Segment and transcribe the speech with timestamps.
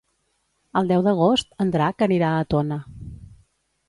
[0.79, 2.79] El deu d'agost en Drac anirà a Tona.